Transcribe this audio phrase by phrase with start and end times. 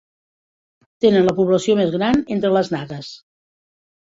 [1.05, 3.11] Tenen la població més gran entre les nagues.